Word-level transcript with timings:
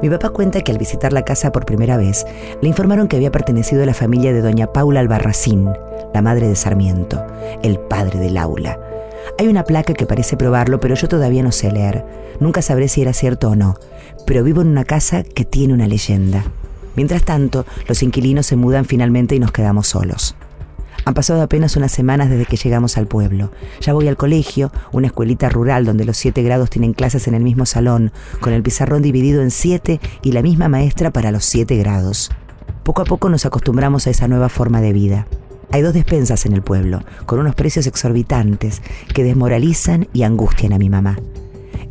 Mi 0.00 0.08
papá 0.08 0.30
cuenta 0.30 0.60
que 0.60 0.70
al 0.70 0.78
visitar 0.78 1.12
la 1.12 1.24
casa 1.24 1.50
por 1.50 1.66
primera 1.66 1.96
vez, 1.96 2.24
le 2.62 2.68
informaron 2.68 3.08
que 3.08 3.16
había 3.16 3.32
pertenecido 3.32 3.82
a 3.82 3.86
la 3.86 3.94
familia 3.94 4.32
de 4.32 4.42
doña 4.42 4.72
Paula 4.72 5.00
Albarracín, 5.00 5.68
la 6.14 6.22
madre 6.22 6.46
de 6.46 6.54
Sarmiento, 6.54 7.26
el 7.64 7.80
padre 7.80 8.20
del 8.20 8.36
aula. 8.36 8.78
Hay 9.40 9.48
una 9.48 9.64
placa 9.64 9.94
que 9.94 10.06
parece 10.06 10.36
probarlo, 10.36 10.78
pero 10.78 10.94
yo 10.94 11.08
todavía 11.08 11.42
no 11.42 11.50
sé 11.50 11.72
leer. 11.72 12.04
Nunca 12.38 12.62
sabré 12.62 12.86
si 12.86 13.02
era 13.02 13.12
cierto 13.12 13.50
o 13.50 13.56
no, 13.56 13.74
pero 14.24 14.44
vivo 14.44 14.62
en 14.62 14.68
una 14.68 14.84
casa 14.84 15.24
que 15.24 15.44
tiene 15.44 15.74
una 15.74 15.88
leyenda. 15.88 16.44
Mientras 16.94 17.24
tanto, 17.24 17.66
los 17.88 18.02
inquilinos 18.04 18.46
se 18.46 18.54
mudan 18.54 18.84
finalmente 18.84 19.34
y 19.34 19.40
nos 19.40 19.50
quedamos 19.50 19.88
solos. 19.88 20.36
Han 21.08 21.14
pasado 21.14 21.40
apenas 21.40 21.74
unas 21.74 21.90
semanas 21.90 22.28
desde 22.28 22.44
que 22.44 22.58
llegamos 22.58 22.98
al 22.98 23.06
pueblo. 23.06 23.50
Ya 23.80 23.94
voy 23.94 24.08
al 24.08 24.18
colegio, 24.18 24.70
una 24.92 25.06
escuelita 25.06 25.48
rural 25.48 25.86
donde 25.86 26.04
los 26.04 26.18
siete 26.18 26.42
grados 26.42 26.68
tienen 26.68 26.92
clases 26.92 27.26
en 27.28 27.32
el 27.32 27.42
mismo 27.42 27.64
salón, 27.64 28.12
con 28.40 28.52
el 28.52 28.62
pizarrón 28.62 29.00
dividido 29.00 29.40
en 29.40 29.50
siete 29.50 30.02
y 30.20 30.32
la 30.32 30.42
misma 30.42 30.68
maestra 30.68 31.10
para 31.10 31.32
los 31.32 31.46
siete 31.46 31.78
grados. 31.78 32.30
Poco 32.82 33.00
a 33.00 33.04
poco 33.06 33.30
nos 33.30 33.46
acostumbramos 33.46 34.06
a 34.06 34.10
esa 34.10 34.28
nueva 34.28 34.50
forma 34.50 34.82
de 34.82 34.92
vida. 34.92 35.26
Hay 35.70 35.80
dos 35.80 35.94
despensas 35.94 36.44
en 36.44 36.52
el 36.52 36.60
pueblo, 36.60 37.02
con 37.24 37.38
unos 37.38 37.54
precios 37.54 37.86
exorbitantes 37.86 38.82
que 39.14 39.24
desmoralizan 39.24 40.08
y 40.12 40.24
angustian 40.24 40.74
a 40.74 40.78
mi 40.78 40.90
mamá. 40.90 41.16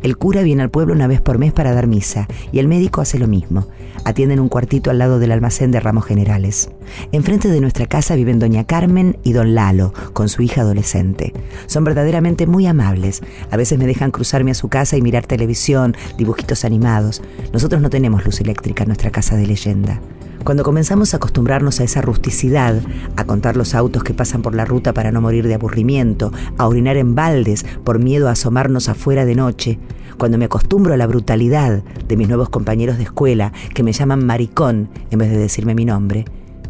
El 0.00 0.16
cura 0.16 0.42
viene 0.42 0.62
al 0.62 0.70
pueblo 0.70 0.94
una 0.94 1.08
vez 1.08 1.20
por 1.20 1.38
mes 1.38 1.52
para 1.52 1.74
dar 1.74 1.88
misa 1.88 2.28
y 2.52 2.60
el 2.60 2.68
médico 2.68 3.00
hace 3.00 3.18
lo 3.18 3.26
mismo. 3.26 3.66
Atienden 4.08 4.40
un 4.40 4.48
cuartito 4.48 4.90
al 4.90 4.96
lado 4.96 5.18
del 5.18 5.32
almacén 5.32 5.70
de 5.70 5.80
ramos 5.80 6.06
generales. 6.06 6.70
Enfrente 7.12 7.50
de 7.50 7.60
nuestra 7.60 7.84
casa 7.84 8.14
viven 8.14 8.38
doña 8.38 8.64
Carmen 8.64 9.18
y 9.22 9.34
don 9.34 9.54
Lalo, 9.54 9.92
con 10.14 10.30
su 10.30 10.40
hija 10.40 10.62
adolescente. 10.62 11.34
Son 11.66 11.84
verdaderamente 11.84 12.46
muy 12.46 12.66
amables. 12.66 13.20
A 13.50 13.58
veces 13.58 13.78
me 13.78 13.86
dejan 13.86 14.10
cruzarme 14.10 14.52
a 14.52 14.54
su 14.54 14.70
casa 14.70 14.96
y 14.96 15.02
mirar 15.02 15.26
televisión, 15.26 15.94
dibujitos 16.16 16.64
animados. 16.64 17.20
Nosotros 17.52 17.82
no 17.82 17.90
tenemos 17.90 18.24
luz 18.24 18.40
eléctrica 18.40 18.84
en 18.84 18.88
nuestra 18.88 19.10
casa 19.10 19.36
de 19.36 19.46
leyenda. 19.46 20.00
Cuando 20.44 20.62
comenzamos 20.62 21.12
a 21.12 21.18
acostumbrarnos 21.18 21.80
a 21.80 21.84
esa 21.84 22.00
rusticidad, 22.00 22.80
a 23.16 23.24
contar 23.24 23.56
los 23.56 23.74
autos 23.74 24.02
que 24.02 24.14
pasan 24.14 24.40
por 24.40 24.54
la 24.54 24.64
ruta 24.64 24.94
para 24.94 25.12
no 25.12 25.20
morir 25.20 25.46
de 25.46 25.54
aburrimiento, 25.54 26.32
a 26.56 26.66
orinar 26.66 26.96
en 26.96 27.14
baldes 27.14 27.66
por 27.84 27.98
miedo 27.98 28.28
a 28.28 28.32
asomarnos 28.32 28.88
afuera 28.88 29.24
de 29.24 29.34
noche, 29.34 29.78
cuando 30.16 30.38
me 30.38 30.46
acostumbro 30.46 30.94
a 30.94 30.96
la 30.96 31.06
brutalidad 31.06 31.82
de 31.82 32.16
mis 32.16 32.28
nuevos 32.28 32.48
compañeros 32.48 32.96
de 32.96 33.04
escuela 33.04 33.52
que 33.74 33.82
me 33.82 33.92
llaman 33.92 34.24
maricón 34.24 34.88
en 35.10 35.18
vez 35.18 35.30
de 35.30 35.38
decirme 35.38 35.74
mi 35.74 35.84
nombre, 35.84 36.24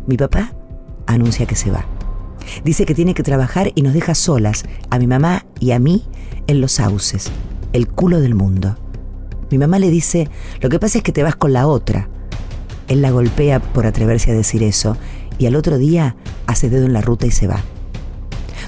mi 0.06 0.16
papá 0.16 0.52
anuncia 1.06 1.46
que 1.46 1.56
se 1.56 1.70
va. 1.70 1.86
Dice 2.64 2.84
que 2.84 2.94
tiene 2.94 3.14
que 3.14 3.22
trabajar 3.22 3.72
y 3.74 3.82
nos 3.82 3.94
deja 3.94 4.14
solas, 4.14 4.64
a 4.90 4.98
mi 4.98 5.06
mamá 5.06 5.46
y 5.60 5.70
a 5.70 5.78
mí, 5.78 6.04
en 6.46 6.60
los 6.60 6.72
sauces, 6.72 7.30
el 7.72 7.88
culo 7.88 8.20
del 8.20 8.34
mundo. 8.34 8.76
Mi 9.50 9.58
mamá 9.58 9.78
le 9.78 9.90
dice, 9.90 10.28
lo 10.60 10.68
que 10.68 10.78
pasa 10.78 10.98
es 10.98 11.04
que 11.04 11.12
te 11.12 11.22
vas 11.22 11.36
con 11.36 11.52
la 11.52 11.66
otra, 11.66 12.08
él 12.88 13.02
la 13.02 13.10
golpea 13.10 13.60
por 13.60 13.86
atreverse 13.86 14.30
a 14.30 14.34
decir 14.34 14.62
eso 14.62 14.96
y 15.38 15.46
al 15.46 15.56
otro 15.56 15.78
día 15.78 16.16
hace 16.46 16.68
dedo 16.68 16.86
en 16.86 16.92
la 16.92 17.00
ruta 17.00 17.26
y 17.26 17.30
se 17.30 17.46
va. 17.46 17.62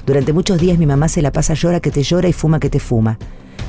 Durante 0.05 0.33
muchos 0.33 0.59
días 0.59 0.77
mi 0.77 0.85
mamá 0.85 1.09
se 1.09 1.21
la 1.21 1.31
pasa 1.31 1.53
llora 1.53 1.79
que 1.79 1.91
te 1.91 2.03
llora 2.03 2.29
y 2.29 2.33
fuma 2.33 2.59
que 2.59 2.69
te 2.69 2.79
fuma. 2.79 3.17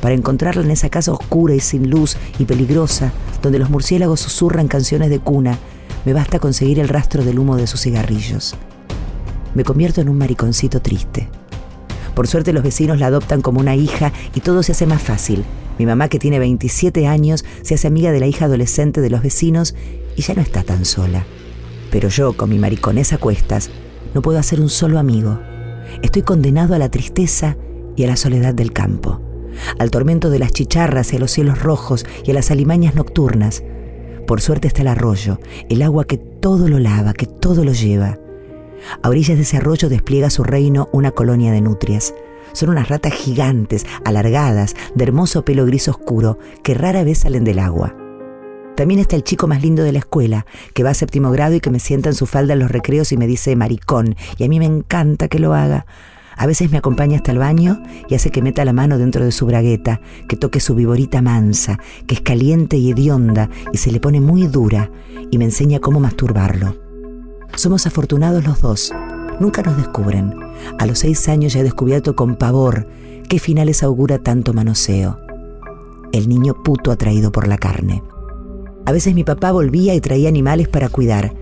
Para 0.00 0.14
encontrarla 0.14 0.62
en 0.62 0.70
esa 0.70 0.88
casa 0.88 1.12
oscura 1.12 1.54
y 1.54 1.60
sin 1.60 1.90
luz 1.90 2.16
y 2.38 2.44
peligrosa, 2.44 3.12
donde 3.42 3.58
los 3.58 3.70
murciélagos 3.70 4.20
susurran 4.20 4.68
canciones 4.68 5.10
de 5.10 5.18
cuna, 5.18 5.58
me 6.04 6.12
basta 6.12 6.38
conseguir 6.38 6.80
el 6.80 6.88
rastro 6.88 7.24
del 7.24 7.38
humo 7.38 7.56
de 7.56 7.66
sus 7.66 7.82
cigarrillos. 7.82 8.54
Me 9.54 9.64
convierto 9.64 10.00
en 10.00 10.08
un 10.08 10.18
mariconcito 10.18 10.80
triste. 10.80 11.28
Por 12.14 12.26
suerte 12.26 12.52
los 12.52 12.62
vecinos 12.62 12.98
la 12.98 13.06
adoptan 13.06 13.40
como 13.40 13.60
una 13.60 13.76
hija 13.76 14.12
y 14.34 14.40
todo 14.40 14.62
se 14.62 14.72
hace 14.72 14.86
más 14.86 15.02
fácil. 15.02 15.44
Mi 15.78 15.86
mamá, 15.86 16.08
que 16.08 16.18
tiene 16.18 16.38
27 16.38 17.06
años, 17.06 17.44
se 17.62 17.74
hace 17.74 17.86
amiga 17.86 18.12
de 18.12 18.20
la 18.20 18.26
hija 18.26 18.44
adolescente 18.44 19.00
de 19.00 19.10
los 19.10 19.22
vecinos 19.22 19.74
y 20.16 20.22
ya 20.22 20.34
no 20.34 20.42
está 20.42 20.62
tan 20.62 20.84
sola. 20.84 21.24
Pero 21.90 22.08
yo, 22.08 22.34
con 22.34 22.50
mi 22.50 22.58
mariconesa 22.58 23.16
a 23.16 23.18
cuestas, 23.18 23.70
no 24.14 24.22
puedo 24.22 24.38
hacer 24.38 24.60
un 24.60 24.68
solo 24.68 24.98
amigo. 24.98 25.38
Estoy 26.02 26.22
condenado 26.22 26.74
a 26.74 26.78
la 26.78 26.90
tristeza 26.90 27.56
y 27.96 28.04
a 28.04 28.06
la 28.06 28.16
soledad 28.16 28.54
del 28.54 28.72
campo, 28.72 29.20
al 29.78 29.90
tormento 29.90 30.30
de 30.30 30.38
las 30.38 30.52
chicharras 30.52 31.12
y 31.12 31.16
a 31.16 31.18
los 31.18 31.30
cielos 31.30 31.62
rojos 31.62 32.06
y 32.24 32.30
a 32.30 32.34
las 32.34 32.50
alimañas 32.50 32.94
nocturnas. 32.94 33.62
Por 34.26 34.40
suerte 34.40 34.68
está 34.68 34.82
el 34.82 34.88
arroyo, 34.88 35.38
el 35.68 35.82
agua 35.82 36.04
que 36.04 36.16
todo 36.16 36.68
lo 36.68 36.78
lava, 36.78 37.12
que 37.12 37.26
todo 37.26 37.64
lo 37.64 37.72
lleva. 37.72 38.18
A 39.02 39.08
orillas 39.08 39.36
de 39.36 39.42
ese 39.42 39.58
arroyo 39.58 39.88
despliega 39.88 40.30
su 40.30 40.44
reino 40.44 40.88
una 40.92 41.10
colonia 41.10 41.52
de 41.52 41.60
nutrias. 41.60 42.14
Son 42.52 42.68
unas 42.68 42.88
ratas 42.88 43.12
gigantes, 43.12 43.86
alargadas, 44.04 44.74
de 44.94 45.04
hermoso 45.04 45.44
pelo 45.44 45.66
gris 45.66 45.88
oscuro, 45.88 46.38
que 46.62 46.74
rara 46.74 47.04
vez 47.04 47.18
salen 47.18 47.44
del 47.44 47.58
agua. 47.58 47.94
También 48.76 49.00
está 49.00 49.16
el 49.16 49.24
chico 49.24 49.46
más 49.46 49.62
lindo 49.62 49.82
de 49.82 49.92
la 49.92 49.98
escuela, 49.98 50.46
que 50.74 50.82
va 50.82 50.90
a 50.90 50.94
séptimo 50.94 51.30
grado 51.30 51.54
y 51.54 51.60
que 51.60 51.70
me 51.70 51.80
sienta 51.80 52.08
en 52.08 52.14
su 52.14 52.26
falda 52.26 52.54
en 52.54 52.60
los 52.60 52.70
recreos 52.70 53.12
y 53.12 53.16
me 53.16 53.26
dice 53.26 53.54
maricón, 53.54 54.16
y 54.38 54.44
a 54.44 54.48
mí 54.48 54.58
me 54.58 54.66
encanta 54.66 55.28
que 55.28 55.38
lo 55.38 55.54
haga. 55.54 55.86
A 56.36 56.46
veces 56.46 56.70
me 56.70 56.78
acompaña 56.78 57.18
hasta 57.18 57.32
el 57.32 57.38
baño 57.38 57.82
y 58.08 58.14
hace 58.14 58.30
que 58.30 58.40
meta 58.40 58.64
la 58.64 58.72
mano 58.72 58.96
dentro 58.96 59.24
de 59.24 59.32
su 59.32 59.44
bragueta, 59.46 60.00
que 60.28 60.36
toque 60.36 60.60
su 60.60 60.74
viborita 60.74 61.20
mansa, 61.20 61.78
que 62.06 62.14
es 62.14 62.20
caliente 62.22 62.78
y 62.78 62.90
hedionda 62.90 63.50
y 63.72 63.78
se 63.78 63.92
le 63.92 64.00
pone 64.00 64.20
muy 64.20 64.46
dura, 64.46 64.90
y 65.30 65.36
me 65.36 65.44
enseña 65.44 65.78
cómo 65.78 66.00
masturbarlo. 66.00 66.76
Somos 67.54 67.86
afortunados 67.86 68.44
los 68.44 68.60
dos. 68.62 68.92
Nunca 69.38 69.62
nos 69.62 69.76
descubren. 69.76 70.34
A 70.78 70.86
los 70.86 71.00
seis 71.00 71.28
años 71.28 71.52
ya 71.52 71.60
he 71.60 71.64
descubierto 71.64 72.16
con 72.16 72.36
pavor 72.36 72.86
qué 73.28 73.38
finales 73.38 73.82
augura 73.82 74.18
tanto 74.18 74.52
manoseo. 74.52 75.18
El 76.12 76.28
niño 76.28 76.62
puto 76.62 76.90
atraído 76.90 77.32
por 77.32 77.48
la 77.48 77.58
carne. 77.58 78.02
A 78.84 78.92
veces 78.92 79.14
mi 79.14 79.24
papá 79.24 79.52
volvía 79.52 79.94
y 79.94 80.00
traía 80.00 80.28
animales 80.28 80.68
para 80.68 80.88
cuidar. 80.88 81.34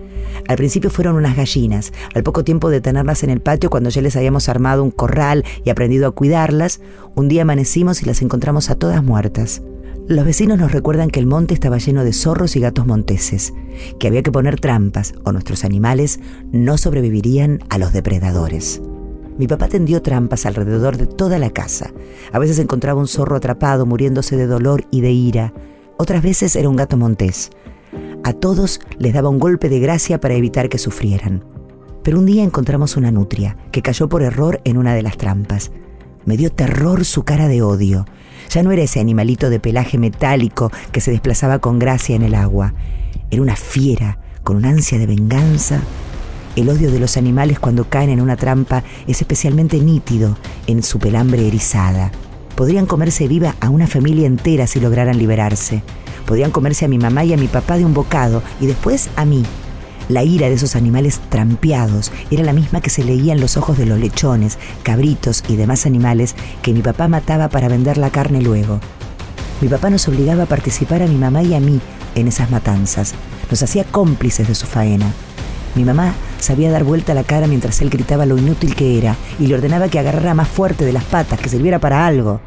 Al 0.47 0.57
principio 0.57 0.89
fueron 0.89 1.15
unas 1.15 1.35
gallinas. 1.35 1.91
Al 2.13 2.23
poco 2.23 2.43
tiempo 2.43 2.69
de 2.69 2.81
tenerlas 2.81 3.23
en 3.23 3.29
el 3.29 3.41
patio, 3.41 3.69
cuando 3.69 3.89
ya 3.89 4.01
les 4.01 4.15
habíamos 4.15 4.49
armado 4.49 4.83
un 4.83 4.91
corral 4.91 5.43
y 5.63 5.69
aprendido 5.69 6.07
a 6.07 6.11
cuidarlas, 6.11 6.81
un 7.15 7.27
día 7.27 7.41
amanecimos 7.41 8.01
y 8.01 8.05
las 8.05 8.21
encontramos 8.21 8.69
a 8.69 8.75
todas 8.75 9.03
muertas. 9.03 9.61
Los 10.07 10.25
vecinos 10.25 10.57
nos 10.57 10.71
recuerdan 10.71 11.09
que 11.09 11.19
el 11.19 11.25
monte 11.25 11.53
estaba 11.53 11.77
lleno 11.77 12.03
de 12.03 12.13
zorros 12.13 12.55
y 12.55 12.59
gatos 12.59 12.85
monteses, 12.85 13.53
que 13.99 14.07
había 14.07 14.23
que 14.23 14.31
poner 14.31 14.59
trampas 14.59 15.13
o 15.23 15.31
nuestros 15.31 15.63
animales 15.63 16.19
no 16.51 16.77
sobrevivirían 16.77 17.59
a 17.69 17.77
los 17.77 17.93
depredadores. 17.93 18.81
Mi 19.41 19.47
papá 19.47 19.67
tendió 19.67 20.03
trampas 20.03 20.45
alrededor 20.45 20.97
de 20.97 21.07
toda 21.07 21.39
la 21.39 21.49
casa. 21.49 21.89
A 22.31 22.37
veces 22.37 22.59
encontraba 22.59 22.99
un 22.99 23.07
zorro 23.07 23.35
atrapado 23.35 23.87
muriéndose 23.87 24.37
de 24.37 24.45
dolor 24.45 24.85
y 24.91 25.01
de 25.01 25.09
ira, 25.13 25.51
otras 25.97 26.21
veces 26.21 26.55
era 26.55 26.69
un 26.69 26.75
gato 26.75 26.95
montés. 26.95 27.49
A 28.23 28.33
todos 28.33 28.81
les 28.99 29.15
daba 29.15 29.29
un 29.29 29.39
golpe 29.39 29.67
de 29.67 29.79
gracia 29.79 30.19
para 30.19 30.35
evitar 30.35 30.69
que 30.69 30.77
sufrieran. 30.77 31.43
Pero 32.03 32.19
un 32.19 32.27
día 32.27 32.43
encontramos 32.43 32.97
una 32.97 33.09
nutria 33.09 33.57
que 33.71 33.81
cayó 33.81 34.07
por 34.07 34.21
error 34.21 34.61
en 34.63 34.77
una 34.77 34.93
de 34.93 35.01
las 35.01 35.17
trampas. 35.17 35.71
Me 36.23 36.37
dio 36.37 36.51
terror 36.51 37.03
su 37.03 37.23
cara 37.23 37.47
de 37.47 37.63
odio. 37.63 38.05
Ya 38.51 38.61
no 38.61 38.71
era 38.71 38.83
ese 38.83 38.99
animalito 38.99 39.49
de 39.49 39.59
pelaje 39.59 39.97
metálico 39.97 40.71
que 40.91 41.01
se 41.01 41.09
desplazaba 41.09 41.57
con 41.57 41.79
gracia 41.79 42.15
en 42.15 42.21
el 42.21 42.35
agua. 42.35 42.75
Era 43.31 43.41
una 43.41 43.55
fiera 43.55 44.19
con 44.43 44.57
una 44.57 44.69
ansia 44.69 44.99
de 44.99 45.07
venganza. 45.07 45.81
El 46.55 46.67
odio 46.69 46.91
de 46.91 46.99
los 46.99 47.15
animales 47.15 47.59
cuando 47.59 47.85
caen 47.85 48.09
en 48.09 48.19
una 48.19 48.35
trampa 48.35 48.83
es 49.07 49.21
especialmente 49.21 49.79
nítido 49.79 50.37
en 50.67 50.83
su 50.83 50.99
pelambre 50.99 51.47
erizada. 51.47 52.11
Podrían 52.55 52.85
comerse 52.85 53.29
viva 53.29 53.55
a 53.61 53.69
una 53.69 53.87
familia 53.87 54.27
entera 54.27 54.67
si 54.67 54.81
lograran 54.81 55.17
liberarse. 55.17 55.81
Podrían 56.25 56.51
comerse 56.51 56.85
a 56.85 56.87
mi 56.89 56.97
mamá 56.97 57.23
y 57.23 57.33
a 57.33 57.37
mi 57.37 57.47
papá 57.47 57.77
de 57.77 57.85
un 57.85 57.93
bocado 57.93 58.43
y 58.59 58.65
después 58.67 59.09
a 59.15 59.23
mí. 59.23 59.43
La 60.09 60.23
ira 60.23 60.49
de 60.49 60.55
esos 60.55 60.75
animales 60.75 61.21
trampeados 61.29 62.11
era 62.31 62.43
la 62.43 62.51
misma 62.51 62.81
que 62.81 62.89
se 62.89 63.05
leía 63.05 63.31
en 63.31 63.39
los 63.39 63.55
ojos 63.55 63.77
de 63.77 63.85
los 63.85 63.97
lechones, 63.97 64.57
cabritos 64.83 65.45
y 65.47 65.55
demás 65.55 65.85
animales 65.85 66.35
que 66.61 66.73
mi 66.73 66.81
papá 66.81 67.07
mataba 67.07 67.47
para 67.47 67.69
vender 67.69 67.97
la 67.97 68.09
carne 68.09 68.41
luego. 68.41 68.81
Mi 69.61 69.69
papá 69.69 69.89
nos 69.89 70.05
obligaba 70.09 70.43
a 70.43 70.47
participar 70.47 71.01
a 71.01 71.07
mi 71.07 71.15
mamá 71.15 71.43
y 71.43 71.53
a 71.53 71.61
mí 71.61 71.79
en 72.15 72.27
esas 72.27 72.51
matanzas. 72.51 73.13
Nos 73.49 73.63
hacía 73.63 73.85
cómplices 73.85 74.49
de 74.49 74.55
su 74.55 74.65
faena. 74.65 75.13
Mi 75.75 75.85
mamá 75.85 76.13
sabía 76.41 76.71
dar 76.71 76.83
vuelta 76.83 77.13
la 77.13 77.23
cara 77.23 77.47
mientras 77.47 77.81
él 77.81 77.89
gritaba 77.89 78.25
lo 78.25 78.37
inútil 78.37 78.75
que 78.75 78.97
era 78.97 79.15
y 79.39 79.47
le 79.47 79.55
ordenaba 79.55 79.89
que 79.89 79.99
agarrara 79.99 80.33
más 80.33 80.47
fuerte 80.47 80.85
de 80.85 80.93
las 80.93 81.03
patas, 81.03 81.39
que 81.39 81.49
sirviera 81.49 81.79
para 81.79 82.05
algo. 82.05 82.41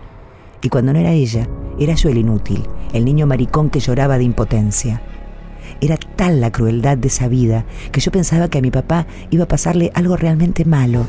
Y 0.62 0.68
cuando 0.68 0.92
no 0.92 0.98
era 0.98 1.12
ella, 1.12 1.48
era 1.78 1.94
yo 1.94 2.08
el 2.08 2.18
inútil, 2.18 2.66
el 2.92 3.04
niño 3.04 3.26
maricón 3.26 3.70
que 3.70 3.80
lloraba 3.80 4.18
de 4.18 4.24
impotencia. 4.24 5.02
Era 5.80 5.96
tal 5.96 6.40
la 6.40 6.52
crueldad 6.52 6.96
de 6.96 7.08
esa 7.08 7.28
vida 7.28 7.64
que 7.92 8.00
yo 8.00 8.10
pensaba 8.10 8.48
que 8.48 8.58
a 8.58 8.62
mi 8.62 8.70
papá 8.70 9.06
iba 9.30 9.44
a 9.44 9.48
pasarle 9.48 9.90
algo 9.94 10.16
realmente 10.16 10.64
malo, 10.64 11.06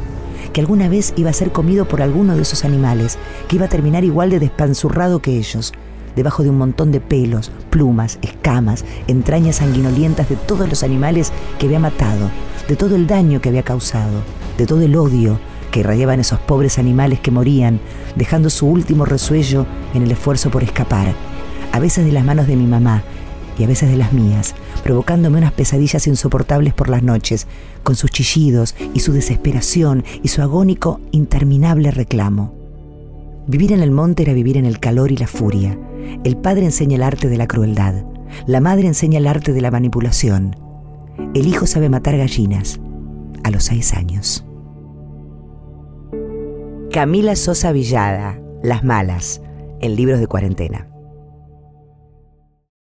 que 0.53 0.61
alguna 0.61 0.89
vez 0.89 1.13
iba 1.17 1.29
a 1.29 1.33
ser 1.33 1.51
comido 1.51 1.87
por 1.87 2.01
alguno 2.01 2.35
de 2.35 2.41
esos 2.41 2.65
animales, 2.65 3.17
que 3.47 3.57
iba 3.57 3.65
a 3.65 3.69
terminar 3.69 4.03
igual 4.03 4.29
de 4.29 4.39
despanzurrado 4.39 5.21
que 5.21 5.37
ellos, 5.37 5.73
debajo 6.15 6.43
de 6.43 6.49
un 6.49 6.57
montón 6.57 6.91
de 6.91 7.01
pelos, 7.01 7.51
plumas, 7.69 8.19
escamas, 8.21 8.85
entrañas 9.07 9.57
sanguinolientas 9.57 10.29
de 10.29 10.35
todos 10.35 10.67
los 10.67 10.83
animales 10.83 11.31
que 11.59 11.65
había 11.67 11.79
matado, 11.79 12.29
de 12.67 12.75
todo 12.75 12.95
el 12.95 13.07
daño 13.07 13.41
que 13.41 13.49
había 13.49 13.63
causado, 13.63 14.21
de 14.57 14.65
todo 14.65 14.81
el 14.81 14.95
odio 14.95 15.39
que 15.71 15.81
irradiaban 15.81 16.19
esos 16.19 16.39
pobres 16.39 16.79
animales 16.79 17.19
que 17.19 17.31
morían, 17.31 17.79
dejando 18.15 18.49
su 18.49 18.67
último 18.67 19.05
resuello 19.05 19.65
en 19.93 20.03
el 20.03 20.11
esfuerzo 20.11 20.49
por 20.49 20.63
escapar, 20.63 21.13
a 21.71 21.79
veces 21.79 22.05
de 22.05 22.11
las 22.11 22.23
manos 22.23 22.47
de 22.47 22.55
mi 22.55 22.65
mamá, 22.65 23.03
y 23.57 23.63
a 23.63 23.67
veces 23.67 23.89
de 23.89 23.97
las 23.97 24.13
mías, 24.13 24.55
provocándome 24.83 25.37
unas 25.37 25.53
pesadillas 25.53 26.07
insoportables 26.07 26.73
por 26.73 26.89
las 26.89 27.03
noches, 27.03 27.47
con 27.83 27.95
sus 27.95 28.11
chillidos 28.11 28.75
y 28.93 28.99
su 28.99 29.13
desesperación 29.13 30.03
y 30.23 30.29
su 30.29 30.41
agónico, 30.41 30.99
interminable 31.11 31.91
reclamo. 31.91 32.53
Vivir 33.47 33.73
en 33.73 33.81
el 33.81 33.91
monte 33.91 34.23
era 34.23 34.33
vivir 34.33 34.57
en 34.57 34.65
el 34.65 34.79
calor 34.79 35.11
y 35.11 35.17
la 35.17 35.27
furia. 35.27 35.77
El 36.23 36.37
padre 36.37 36.65
enseña 36.65 36.95
el 36.95 37.03
arte 37.03 37.29
de 37.29 37.37
la 37.37 37.47
crueldad. 37.47 38.03
La 38.47 38.59
madre 38.59 38.87
enseña 38.87 39.19
el 39.19 39.27
arte 39.27 39.53
de 39.53 39.61
la 39.61 39.71
manipulación. 39.71 40.64
El 41.33 41.47
hijo 41.47 41.65
sabe 41.65 41.89
matar 41.89 42.17
gallinas 42.17 42.79
a 43.43 43.51
los 43.51 43.63
seis 43.65 43.93
años. 43.93 44.45
Camila 46.91 47.35
Sosa 47.35 47.71
Villada, 47.71 48.39
Las 48.63 48.83
Malas, 48.83 49.41
en 49.81 49.95
libros 49.95 50.19
de 50.19 50.27
cuarentena. 50.27 50.87